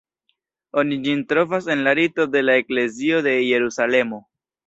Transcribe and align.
Oni 0.81 0.95
ĝin 1.07 1.19
trovas 1.33 1.67
en 1.75 1.83
la 1.89 1.93
Rito 2.01 2.27
de 2.37 2.43
la 2.47 2.57
Eklezio 2.61 3.23
de 3.27 3.35
Jerusalemo. 3.51 4.19